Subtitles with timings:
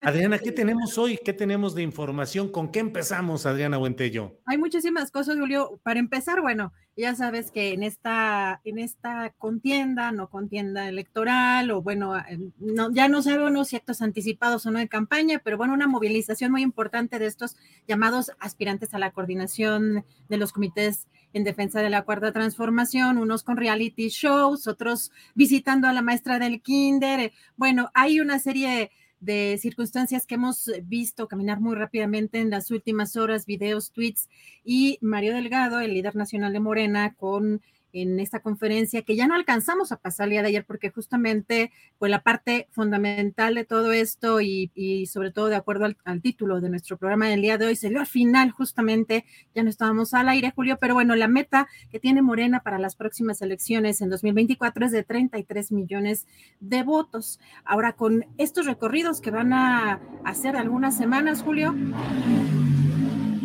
[0.00, 1.18] Adriana, ¿qué tenemos hoy?
[1.24, 2.48] ¿Qué tenemos de información?
[2.50, 4.38] ¿Con qué empezamos, Adriana Buentello?
[4.46, 5.80] Hay muchísimas cosas, Julio.
[5.82, 11.82] Para empezar, bueno, ya sabes que en esta, en esta contienda, no contienda electoral, o
[11.82, 12.14] bueno,
[12.60, 16.52] no, ya no sabemos si actos anticipados o no de campaña, pero bueno, una movilización
[16.52, 17.56] muy importante de estos
[17.88, 23.42] llamados aspirantes a la coordinación de los comités en defensa de la cuarta transformación, unos
[23.42, 27.32] con reality shows, otros visitando a la maestra del kinder.
[27.56, 33.16] Bueno, hay una serie de circunstancias que hemos visto caminar muy rápidamente en las últimas
[33.16, 34.28] horas, videos, tweets,
[34.64, 37.62] y Mario Delgado, el líder nacional de Morena, con
[38.02, 41.72] en esta conferencia que ya no alcanzamos a pasar el día de ayer porque justamente
[41.98, 46.70] pues la parte fundamental de todo esto y, sobre todo de acuerdo al, título de
[46.70, 49.24] nuestro programa del día de hoy se al final justamente,
[49.54, 52.96] ya no estábamos al aire Julio, pero bueno, la meta que tiene Morena para las
[52.96, 56.26] próximas elecciones en 2024 es de 33 millones
[56.60, 57.40] de votos.
[57.64, 61.74] Ahora con estos recorridos que van a hacer algunas semanas, Julio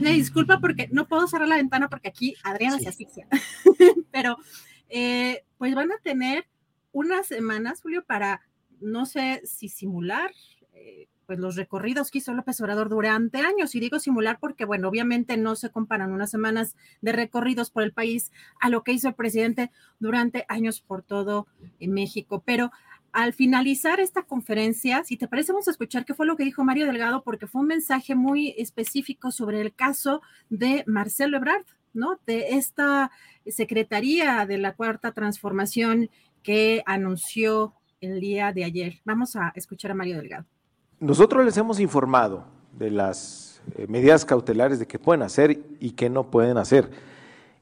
[0.03, 3.27] me disculpa porque no puedo cerrar la ventana porque aquí Adriana se asfixia.
[4.11, 4.37] Pero
[4.89, 6.45] eh, pues van a tener
[6.91, 8.41] unas semanas, Julio, para
[8.79, 10.31] no sé si simular
[10.73, 13.73] eh, pues los recorridos que hizo López Obrador durante años.
[13.75, 17.93] Y digo simular porque, bueno, obviamente no se comparan unas semanas de recorridos por el
[17.93, 21.47] país a lo que hizo el presidente durante años por todo
[21.79, 22.43] en México.
[22.45, 22.71] Pero
[23.13, 26.63] al finalizar esta conferencia, si te parece, vamos a escuchar qué fue lo que dijo
[26.63, 31.63] Mario Delgado, porque fue un mensaje muy específico sobre el caso de Marcelo Ebrard,
[31.93, 32.19] ¿no?
[32.25, 33.11] De esta
[33.45, 36.09] Secretaría de la Cuarta Transformación
[36.41, 38.99] que anunció el día de ayer.
[39.05, 40.45] Vamos a escuchar a Mario Delgado.
[40.99, 46.09] Nosotros les hemos informado de las eh, medidas cautelares de qué pueden hacer y qué
[46.09, 46.89] no pueden hacer.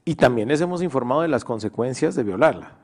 [0.06, 2.81] Y también les hemos informado de las consecuencias de violarla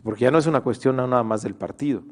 [0.00, 2.02] porque ya no es una cuestión nada más del partido,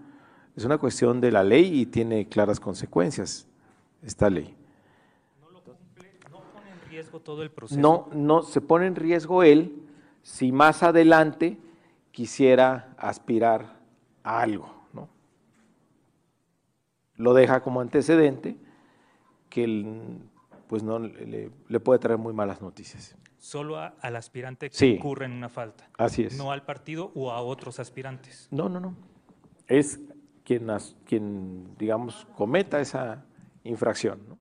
[0.57, 3.47] es una cuestión de la ley y tiene claras consecuencias
[4.03, 4.55] esta ley.
[5.41, 7.81] ¿No, lo cumple, no pone en riesgo todo el proceso?
[7.81, 9.83] No, no, se pone en riesgo él
[10.23, 11.59] si más adelante
[12.13, 13.81] quisiera aspirar
[14.23, 15.09] a algo, ¿no?
[17.17, 18.57] Lo deja como antecedente
[19.51, 20.19] que él,
[20.69, 25.33] pues no le, le puede traer muy malas noticias solo al aspirante que ocurre en
[25.33, 25.91] una falta.
[25.99, 26.39] Así es.
[26.39, 28.49] No al partido o a otros aspirantes.
[28.51, 28.97] No, no, no.
[29.67, 30.01] Es
[30.45, 30.69] quien,
[31.05, 33.27] quien digamos, cometa esa
[33.63, 34.27] infracción.
[34.27, 34.39] ¿no?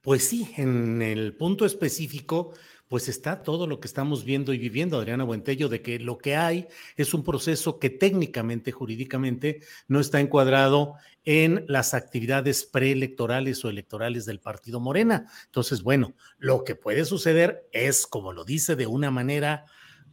[0.00, 2.52] Pues sí, en el punto específico
[2.88, 6.36] pues está todo lo que estamos viendo y viviendo, Adriana Buentello, de que lo que
[6.36, 13.68] hay es un proceso que técnicamente, jurídicamente, no está encuadrado en las actividades preelectorales o
[13.68, 15.26] electorales del partido Morena.
[15.46, 19.66] Entonces, bueno, lo que puede suceder es, como lo dice de una manera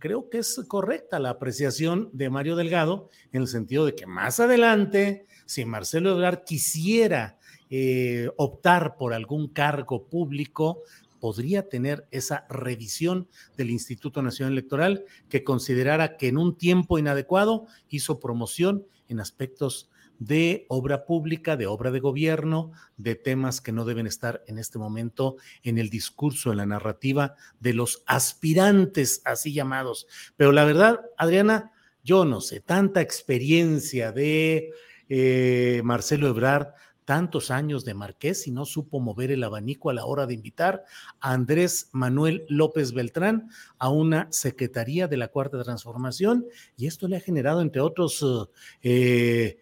[0.03, 4.41] creo que es correcta la apreciación de Mario Delgado en el sentido de que más
[4.41, 7.37] adelante, si Marcelo Ebrard quisiera
[7.69, 10.81] eh, optar por algún cargo público,
[11.23, 17.65] podría tener esa revisión del Instituto Nacional Electoral que considerara que en un tiempo inadecuado
[17.87, 19.89] hizo promoción en aspectos
[20.19, 24.79] de obra pública, de obra de gobierno, de temas que no deben estar en este
[24.79, 30.07] momento en el discurso, en la narrativa de los aspirantes así llamados.
[30.35, 31.71] Pero la verdad, Adriana,
[32.03, 34.71] yo no sé, tanta experiencia de
[35.07, 36.73] eh, Marcelo Ebrard,
[37.05, 40.83] tantos años de Marqués y no supo mover el abanico a la hora de invitar
[41.19, 46.45] a Andrés Manuel López Beltrán a una secretaría de la Cuarta Transformación
[46.77, 48.25] y esto le ha generado, entre otros
[48.81, 49.57] eh,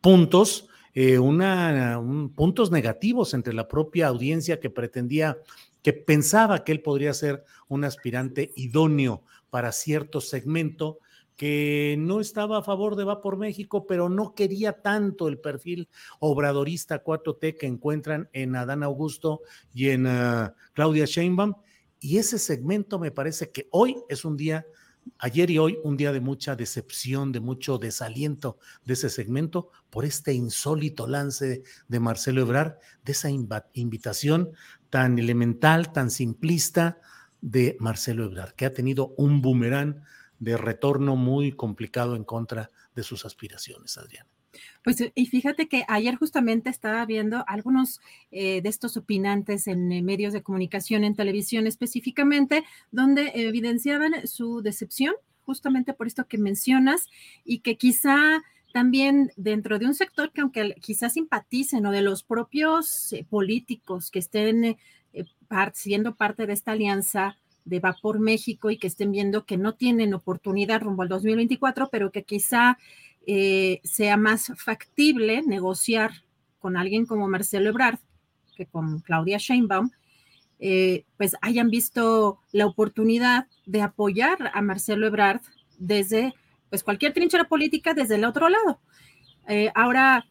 [0.00, 2.00] puntos, eh, una,
[2.34, 5.38] puntos negativos entre la propia audiencia que pretendía,
[5.82, 10.98] que pensaba que él podría ser un aspirante idóneo para cierto segmento
[11.38, 15.88] que no estaba a favor de Va por México, pero no quería tanto el perfil
[16.18, 19.42] obradorista 4T que encuentran en Adán Augusto
[19.72, 21.54] y en ah, Claudia Sheinbaum.
[22.00, 24.66] Y ese segmento me parece que hoy es un día,
[25.20, 30.04] ayer y hoy, un día de mucha decepción, de mucho desaliento de ese segmento por
[30.04, 34.50] este insólito lance de Marcelo Ebrard, de esa invitación
[34.90, 36.98] tan elemental, tan simplista
[37.40, 40.02] de Marcelo Ebrard, que ha tenido un boomerang
[40.38, 44.26] de retorno muy complicado en contra de sus aspiraciones, Adrián.
[44.82, 48.00] Pues y fíjate que ayer justamente estaba viendo algunos
[48.30, 54.62] eh, de estos opinantes en eh, medios de comunicación, en televisión específicamente, donde evidenciaban su
[54.62, 55.14] decepción
[55.44, 57.08] justamente por esto que mencionas
[57.44, 58.42] y que quizá
[58.72, 64.10] también dentro de un sector que aunque quizás simpaticen o de los propios eh, políticos
[64.10, 64.76] que estén
[65.72, 67.38] siendo parte de esta alianza,
[67.68, 72.10] de Vapor México y que estén viendo que no tienen oportunidad rumbo al 2024, pero
[72.10, 72.78] que quizá
[73.26, 76.12] eh, sea más factible negociar
[76.58, 77.98] con alguien como Marcelo Ebrard
[78.58, 79.90] que con Claudia Sheinbaum,
[80.58, 85.40] eh, pues hayan visto la oportunidad de apoyar a Marcelo Ebrard
[85.78, 86.34] desde
[86.68, 88.80] pues cualquier trinchera política desde el otro lado.
[89.46, 90.26] Eh, ahora,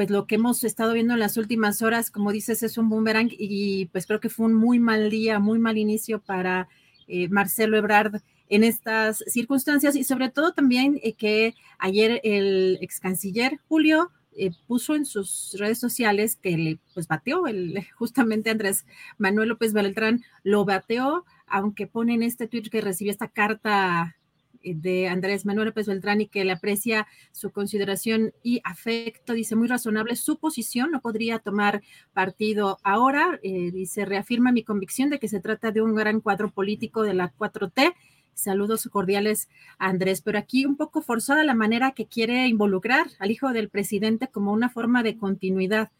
[0.00, 3.28] pues lo que hemos estado viendo en las últimas horas, como dices, es un boomerang
[3.32, 6.70] y pues creo que fue un muy mal día, muy mal inicio para
[7.06, 12.98] eh, Marcelo Ebrard en estas circunstancias y sobre todo también eh, que ayer el ex
[12.98, 18.86] canciller Julio eh, puso en sus redes sociales que le pues bateó el, justamente Andrés
[19.18, 24.16] Manuel López Beltrán lo bateó, aunque pone en este tweet que recibió esta carta
[24.62, 29.32] de Andrés Manuel López Beltrán y que le aprecia su consideración y afecto.
[29.32, 33.38] Dice, muy razonable su posición, no podría tomar partido ahora.
[33.42, 37.14] Eh, dice, reafirma mi convicción de que se trata de un gran cuadro político de
[37.14, 37.94] la 4T.
[38.34, 39.48] Saludos cordiales,
[39.78, 44.28] Andrés, pero aquí un poco forzada la manera que quiere involucrar al hijo del presidente
[44.28, 45.90] como una forma de continuidad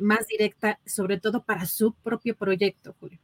[0.00, 3.18] más directa, sobre todo para su propio proyecto, Julio.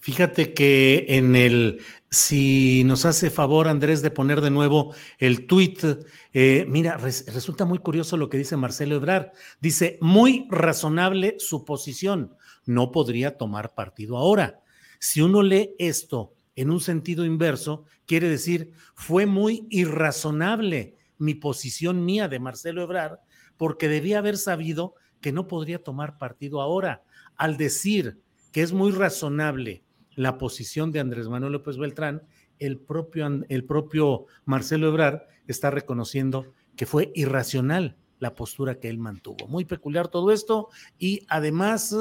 [0.00, 5.84] Fíjate que en el, si nos hace favor Andrés de poner de nuevo el tuit,
[6.32, 9.32] eh, mira, resulta muy curioso lo que dice Marcelo Ebrard.
[9.60, 14.62] Dice, muy razonable su posición, no podría tomar partido ahora.
[14.98, 22.06] Si uno lee esto en un sentido inverso, quiere decir, fue muy irrazonable mi posición
[22.06, 23.18] mía de Marcelo Ebrard,
[23.58, 27.02] porque debía haber sabido que no podría tomar partido ahora.
[27.36, 28.18] Al decir
[28.50, 29.84] que es muy razonable
[30.14, 32.22] la posición de Andrés Manuel López Beltrán,
[32.58, 38.98] el propio, el propio Marcelo Ebrard está reconociendo que fue irracional la postura que él
[38.98, 39.48] mantuvo.
[39.48, 40.68] Muy peculiar todo esto
[40.98, 41.96] y además,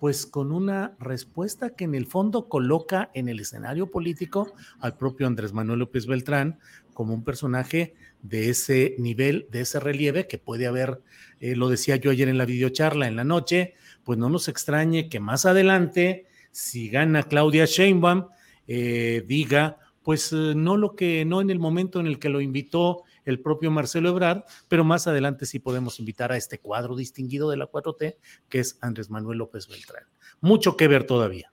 [0.00, 5.26] pues con una respuesta que en el fondo coloca en el escenario político al propio
[5.26, 6.58] Andrés Manuel López Beltrán
[6.94, 11.02] como un personaje de ese nivel, de ese relieve que puede haber,
[11.40, 13.74] eh, lo decía yo ayer en la videocharla en la noche,
[14.04, 18.26] pues no nos extrañe que más adelante si gana Claudia Sheinbaum,
[18.66, 22.40] eh, diga, pues eh, no lo que, no en el momento en el que lo
[22.40, 27.50] invitó el propio Marcelo Ebrard, pero más adelante sí podemos invitar a este cuadro distinguido
[27.50, 28.16] de la 4T,
[28.48, 30.04] que es Andrés Manuel López Beltrán.
[30.40, 31.52] Mucho que ver todavía.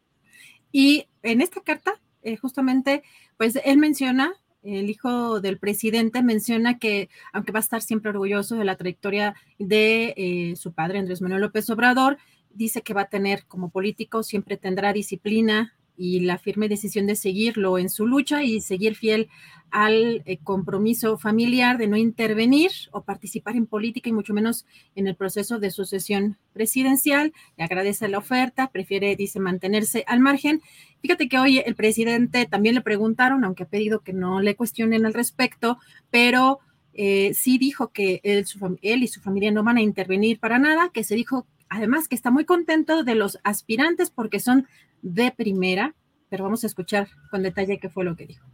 [0.72, 3.04] Y en esta carta, eh, justamente,
[3.38, 8.56] pues él menciona, el hijo del presidente menciona que, aunque va a estar siempre orgulloso
[8.56, 12.18] de la trayectoria de su padre, Andrés Manuel López Obrador,
[12.58, 17.16] dice que va a tener como político, siempre tendrá disciplina y la firme decisión de
[17.16, 19.30] seguirlo en su lucha y seguir fiel
[19.72, 25.08] al eh, compromiso familiar de no intervenir o participar en política y mucho menos en
[25.08, 27.34] el proceso de sucesión presidencial.
[27.58, 30.62] Le agradece la oferta, prefiere, dice, mantenerse al margen.
[31.02, 35.06] Fíjate que hoy el presidente también le preguntaron, aunque ha pedido que no le cuestionen
[35.06, 35.80] al respecto,
[36.12, 36.60] pero
[36.94, 38.46] eh, sí dijo que él,
[38.82, 42.16] él y su familia no van a intervenir para nada, que se dijo además que
[42.16, 44.68] está muy contento de los aspirantes porque son
[45.02, 45.96] de primera,
[46.30, 48.46] pero vamos a escuchar con detalle qué fue lo que dijo.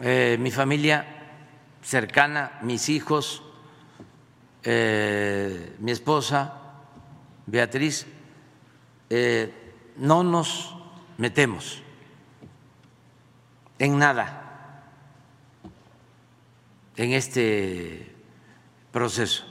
[0.00, 1.06] Eh, mi familia
[1.82, 3.42] cercana, mis hijos,
[4.62, 6.60] eh, mi esposa,
[7.46, 8.06] Beatriz,
[9.10, 9.52] eh,
[9.96, 10.74] no nos
[11.18, 11.82] metemos
[13.78, 14.38] en nada
[16.96, 18.14] en este
[18.92, 19.44] proceso.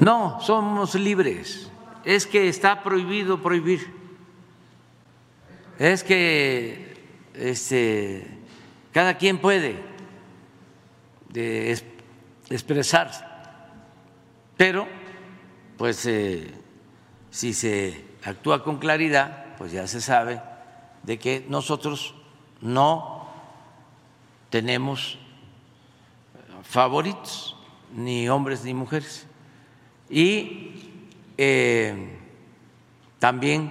[0.00, 1.70] No, somos libres.
[2.04, 3.92] Es que está prohibido prohibir.
[5.78, 6.94] Es que
[7.34, 8.26] este,
[8.92, 9.76] cada quien puede
[12.48, 13.24] expresarse.
[14.56, 14.88] Pero,
[15.76, 16.50] pues, eh,
[17.30, 20.40] si se actúa con claridad, pues ya se sabe
[21.02, 22.14] de que nosotros
[22.60, 23.28] no
[24.48, 25.18] tenemos
[26.62, 27.56] favoritos,
[27.94, 29.26] ni hombres ni mujeres.
[30.10, 30.74] Y
[31.38, 31.94] eh,
[33.18, 33.70] también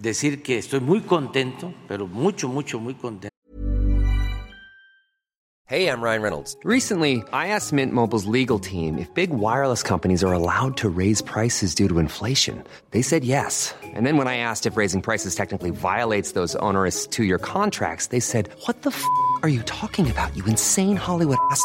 [0.00, 3.32] decir que estoy muy contento, pero mucho, mucho, muy contento.
[5.66, 6.54] Hey, I'm Ryan Reynolds.
[6.64, 11.22] Recently, I asked Mint Mobile's legal team if big wireless companies are allowed to raise
[11.22, 12.62] prices due to inflation.
[12.90, 13.74] They said yes.
[13.82, 18.08] And then when I asked if raising prices technically violates those onerous two year contracts,
[18.08, 19.02] they said, What the f
[19.42, 21.64] are you talking about, you insane Hollywood ass?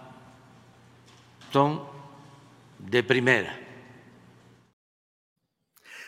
[2.79, 3.59] de primera.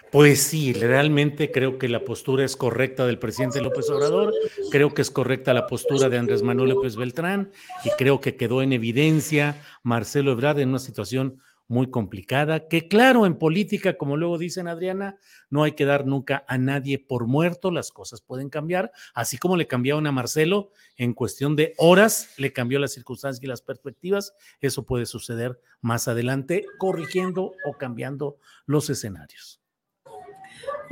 [0.09, 4.31] Pues sí, realmente creo que la postura es correcta del presidente López Obrador,
[4.69, 7.51] creo que es correcta la postura de Andrés Manuel López Beltrán
[7.83, 13.25] y creo que quedó en evidencia Marcelo Ebrard en una situación muy complicada, que claro,
[13.25, 15.17] en política, como luego dicen Adriana,
[15.49, 19.57] no hay que dar nunca a nadie por muerto, las cosas pueden cambiar, así como
[19.57, 24.33] le cambiaron a Marcelo en cuestión de horas, le cambió las circunstancias y las perspectivas,
[24.59, 29.62] eso puede suceder más adelante, corrigiendo o cambiando los escenarios.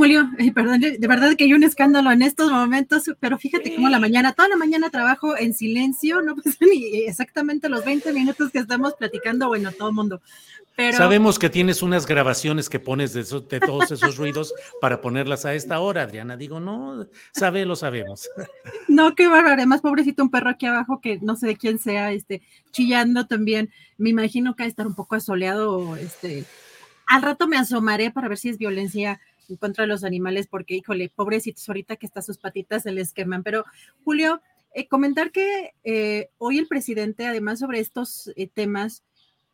[0.01, 3.99] Julio, perdón, de verdad que hay un escándalo en estos momentos, pero fíjate cómo la
[3.99, 8.57] mañana, toda la mañana trabajo en silencio, no pasa ni exactamente los 20 minutos que
[8.57, 10.19] estamos platicando, bueno, todo el mundo.
[10.75, 10.97] Pero...
[10.97, 13.23] Sabemos que tienes unas grabaciones que pones de,
[13.59, 16.35] todos esos ruidos para ponerlas a esta hora, Adriana.
[16.35, 18.27] Digo, no, sabe, lo sabemos.
[18.87, 19.53] No, qué bárbaro.
[19.53, 22.41] Además, pobrecito, un perro aquí abajo que no sé de quién sea, este,
[22.71, 23.69] chillando también.
[23.99, 25.95] Me imagino que va a estar un poco asoleado.
[25.95, 26.43] Este,
[27.05, 29.19] al rato me asomaré para ver si es violencia
[29.51, 33.13] en contra de los animales, porque, híjole, pobrecitos, ahorita que está sus patitas se les
[33.13, 33.43] queman.
[33.43, 33.65] Pero,
[34.03, 34.41] Julio,
[34.73, 39.03] eh, comentar que eh, hoy el presidente, además sobre estos eh, temas,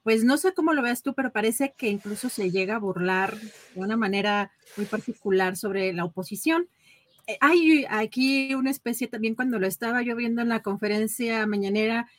[0.08, 3.38] pues no sé cómo lo veas tú, pero parece que incluso se llega a burlar
[3.76, 6.70] de una manera muy particular sobre la oposición.
[7.28, 12.10] Eh, hay aquí una especie también cuando lo estaba yo viendo en la conferencia mañanera,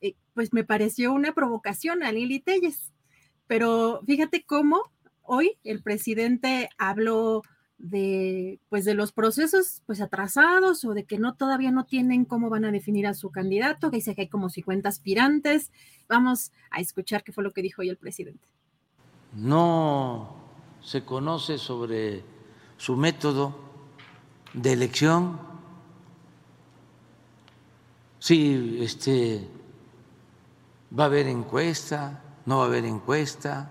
[0.00, 2.92] eh, pues me pareció una provocación a Lili Telles.
[3.46, 4.82] Pero fíjate cómo
[5.26, 7.42] hoy el presidente habló
[7.78, 12.48] de pues de los procesos pues atrasados o de que no todavía no tienen cómo
[12.48, 15.70] van a definir a su candidato, que dice que hay como 50 aspirantes.
[16.08, 18.48] Vamos a escuchar qué fue lo que dijo hoy el presidente.
[19.34, 20.36] No
[20.80, 22.24] se conoce sobre
[22.76, 23.58] su método
[24.54, 25.38] de elección.
[28.18, 29.46] Si este
[30.98, 33.70] va a haber encuesta, no va a haber encuesta.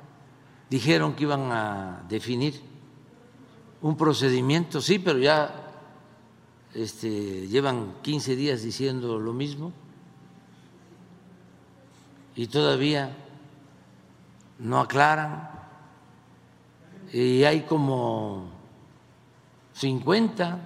[0.76, 2.62] Dijeron que iban a definir
[3.82, 5.72] un procedimiento, sí, pero ya
[6.74, 9.72] este, llevan 15 días diciendo lo mismo
[12.36, 13.16] y todavía
[14.60, 15.50] no aclaran.
[17.14, 18.50] Y hay como
[19.76, 20.60] 50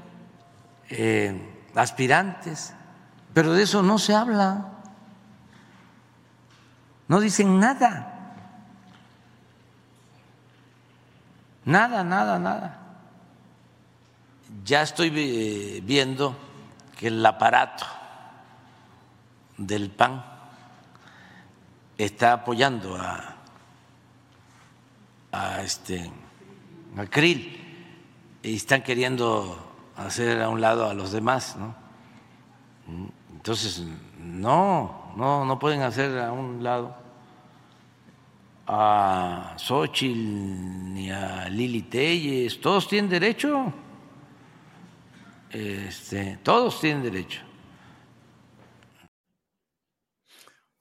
[0.90, 2.74] eh, aspirantes,
[3.36, 4.72] pero de eso no se habla.
[7.08, 8.16] No dicen nada.
[11.70, 12.80] Nada, nada, nada
[14.64, 16.36] ya estoy eh, viendo
[16.98, 17.86] que el aparato
[19.58, 20.24] del PAN
[21.98, 23.36] está apoyando a,
[25.32, 26.12] a este
[26.98, 27.58] a Krill
[28.42, 29.58] y están queriendo
[29.98, 31.76] hacer a un lado a los demás, ¿no?
[33.32, 33.84] Entonces,
[34.18, 36.96] no, no, no pueden hacer a un lado
[38.72, 43.74] a Xochitl ni a Lili Telles, todos tienen derecho
[45.52, 47.42] este, todos tienen derecho.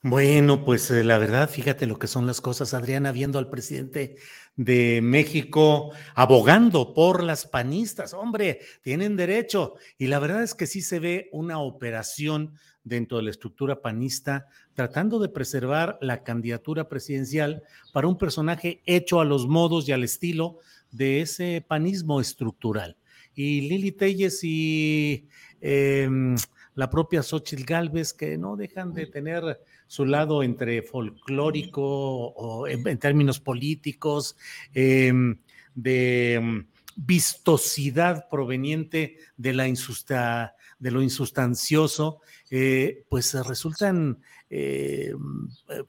[0.01, 4.17] Bueno, pues eh, la verdad, fíjate lo que son las cosas, Adriana, viendo al presidente
[4.55, 8.15] de México abogando por las panistas.
[8.15, 9.75] Hombre, tienen derecho.
[9.97, 12.55] Y la verdad es que sí se ve una operación
[12.89, 19.21] dentro de la estructura panista tratando de preservar la candidatura presidencial para un personaje hecho
[19.21, 20.59] a los modos y al estilo
[20.91, 22.97] de ese panismo estructural.
[23.35, 25.29] Y Lili Telles y
[25.61, 26.37] em,
[26.75, 32.99] la propia Xochitl Galvez, que no dejan de tener su lado entre folclórico o en,
[32.99, 34.37] términos políticos,
[34.75, 35.39] em,
[35.75, 36.67] de em,
[36.97, 42.21] vistosidad proveniente de, la insusta, de lo insustancioso,
[42.51, 45.13] eh, pues resultan eh,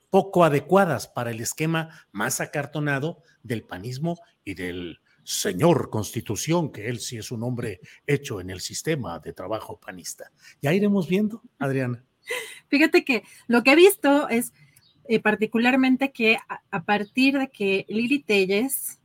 [0.10, 7.00] poco adecuadas para el esquema más acartonado del panismo y del señor Constitución, que él
[7.00, 10.32] sí es un hombre hecho en el sistema de trabajo panista.
[10.62, 12.04] Ya iremos viendo, Adriana.
[12.68, 14.54] Fíjate que lo que he visto es
[15.08, 16.38] eh, particularmente que
[16.72, 19.00] a, partir de que Lili Telles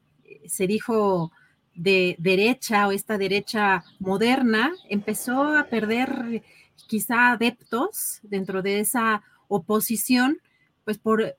[0.46, 1.32] se dijo
[1.74, 6.42] de derecha o esta derecha moderna, empezó a perder
[6.86, 10.38] quizá adeptos dentro de esa oposición,
[10.84, 11.36] pues por,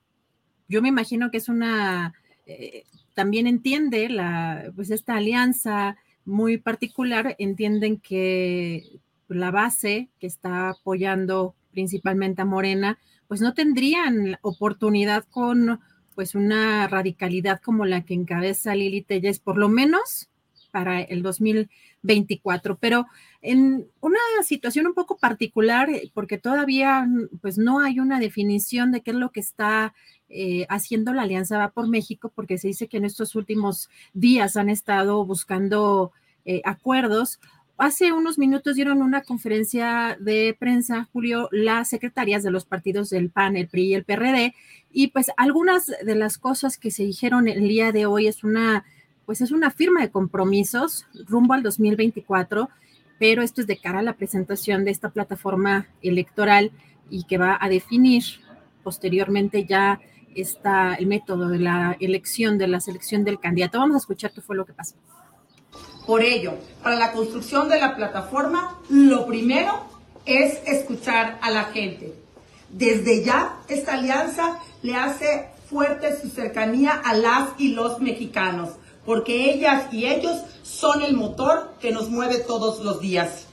[0.68, 2.14] yo me imagino que es una,
[2.46, 10.70] eh, también entiende la, pues esta alianza muy particular, entienden que la base que está
[10.70, 15.80] apoyando principalmente a Morena, pues no tendrían oportunidad con
[16.16, 20.28] pues una radicalidad como la que encabeza Lili Telles, por lo menos
[20.72, 22.78] para el 2024.
[22.78, 23.06] Pero
[23.42, 27.06] en una situación un poco particular, porque todavía
[27.40, 29.94] pues no hay una definición de qué es lo que está
[30.28, 34.56] eh, haciendo la Alianza Va por México, porque se dice que en estos últimos días
[34.56, 36.12] han estado buscando
[36.46, 37.40] eh, acuerdos.
[37.78, 43.28] Hace unos minutos dieron una conferencia de prensa, Julio, las secretarias de los partidos del
[43.28, 44.54] PAN, el PRI y el PRD,
[44.90, 48.86] y pues algunas de las cosas que se dijeron el día de hoy es una,
[49.26, 52.70] pues es una firma de compromisos rumbo al 2024,
[53.18, 56.72] pero esto es de cara a la presentación de esta plataforma electoral
[57.10, 58.24] y que va a definir
[58.82, 60.00] posteriormente ya
[60.34, 63.78] está el método de la elección, de la selección del candidato.
[63.80, 64.94] Vamos a escuchar qué fue lo que pasó.
[66.06, 69.86] Por ello, para la construcción de la plataforma, lo primero
[70.24, 72.14] es escuchar a la gente.
[72.70, 78.70] Desde ya, esta alianza le hace fuerte su cercanía a las y los mexicanos,
[79.04, 83.46] porque ellas y ellos son el motor que nos mueve todos los días.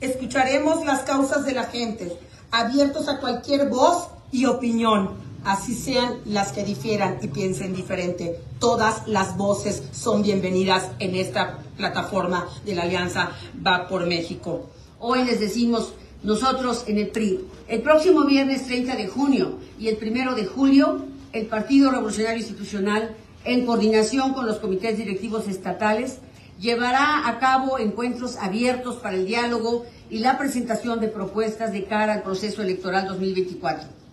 [0.00, 2.16] Escucharemos las causas de la gente,
[2.50, 5.10] abiertos a cualquier voz y opinión,
[5.44, 8.40] así sean las que difieran y piensen diferente.
[8.58, 13.30] Todas las voces son bienvenidas en esta plataforma de la Alianza
[13.64, 14.70] Va por México.
[14.98, 19.98] Hoy les decimos nosotros en el PRI, el próximo viernes 30 de junio y el
[19.98, 26.18] primero de julio, el Partido Revolucionario Institucional, en coordinación con los comités directivos estatales,
[26.58, 32.14] llevará a cabo encuentros abiertos para el diálogo y la presentación de propuestas de cara
[32.14, 34.03] al proceso electoral 2024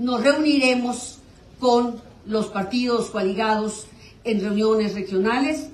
[0.00, 1.18] nos reuniremos
[1.58, 3.86] con los partidos coaligados
[4.24, 5.68] en reuniones regionales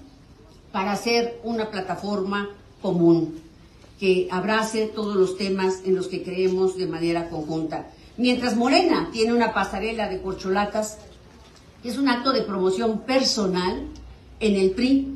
[0.73, 2.51] para hacer una plataforma
[2.83, 3.41] común
[4.01, 7.87] que abrace todos los temas en los que creemos de manera conjunta.
[8.17, 10.99] Mientras Morena tiene una pasarela de corcholatas,
[11.85, 13.87] es un acto de promoción personal
[14.41, 15.07] en el PRI,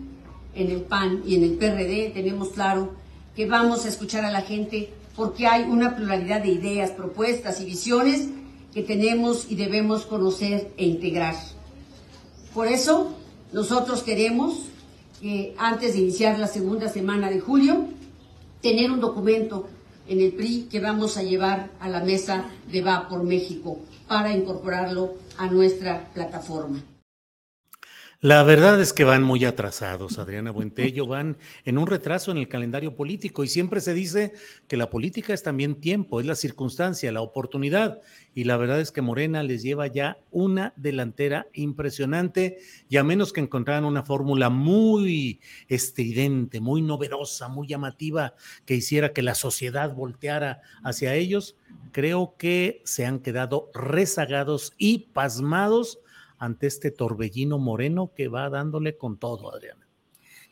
[0.55, 2.93] en el PAN y en el PRD, tenemos claro
[3.35, 7.65] que vamos a escuchar a la gente porque hay una pluralidad de ideas, propuestas y
[7.65, 8.29] visiones
[8.73, 11.35] que tenemos y debemos conocer e integrar.
[12.55, 13.13] Por eso,
[13.53, 14.67] nosotros queremos,
[15.21, 17.87] que antes de iniciar la segunda semana de julio,
[18.63, 19.67] tener un documento
[20.09, 23.79] en el PRI que vamos a llevar a la mesa de Va por México
[24.09, 26.83] para incorporarlo a nuestra plataforma.
[28.23, 32.49] La verdad es que van muy atrasados, Adriana Buentello, van en un retraso en el
[32.49, 34.35] calendario político y siempre se dice
[34.69, 38.03] que la política es también tiempo, es la circunstancia, la oportunidad.
[38.35, 42.59] Y la verdad es que Morena les lleva ya una delantera impresionante
[42.91, 48.35] y a menos que encontraran una fórmula muy estridente, muy novedosa, muy llamativa
[48.67, 51.57] que hiciera que la sociedad volteara hacia ellos,
[51.91, 56.01] creo que se han quedado rezagados y pasmados
[56.41, 59.87] ante este torbellino moreno que va dándole con todo, Adriana.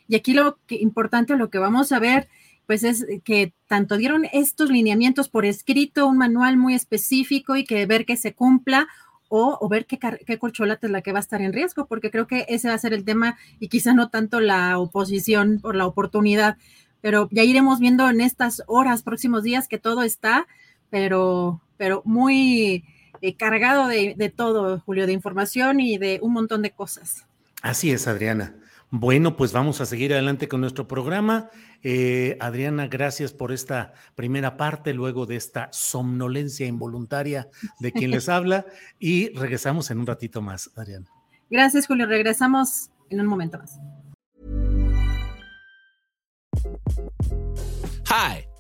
[0.07, 2.29] Y aquí lo que, importante, lo que vamos a ver,
[2.67, 7.87] pues es que tanto dieron estos lineamientos por escrito, un manual muy específico y que
[7.87, 8.87] ver que se cumpla
[9.31, 12.47] o, ver qué, qué es la que va a estar en riesgo, porque creo que
[12.49, 16.57] ese va a ser el tema y quizá no tanto la oposición por la oportunidad,
[17.01, 20.47] pero ya iremos viendo en estas horas, próximos días que todo está,
[20.91, 22.85] pero, pero muy
[23.21, 27.27] eh, cargado de, de todo, Julio, de información y de un montón de cosas.
[27.63, 28.55] Así es, Adriana.
[28.91, 31.51] Bueno, pues vamos a seguir adelante con nuestro programa.
[31.83, 37.49] Eh, Adriana, gracias por esta primera parte, luego de esta somnolencia involuntaria
[37.81, 38.65] de quien les habla,
[38.99, 41.07] y regresamos en un ratito más, Adriana.
[41.51, 42.07] Gracias, Julio.
[42.07, 43.79] Regresamos en un momento más.
[48.07, 48.47] Hi,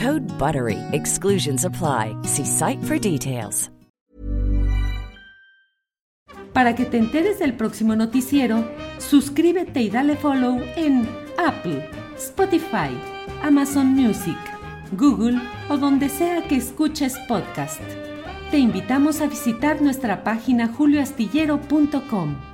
[0.00, 0.78] Code BUTTERY.
[0.92, 2.16] Exclusions apply.
[2.22, 3.70] See site for details.
[6.54, 8.64] Para que te enteres del próximo noticiero,
[8.98, 11.06] suscríbete y dale follow en
[11.38, 12.90] Apple, Spotify,
[13.42, 14.38] Amazon Music,
[14.92, 17.80] Google o donde sea que escuches podcast.
[18.50, 22.49] Te invitamos a visitar nuestra página julioastillero.com.